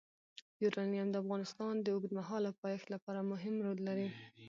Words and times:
یورانیم 0.63 1.07
د 1.11 1.15
افغانستان 1.23 1.73
د 1.79 1.87
اوږدمهاله 1.93 2.51
پایښت 2.61 2.87
لپاره 2.95 3.27
مهم 3.31 3.55
رول 3.65 3.79
لري. 3.87 4.07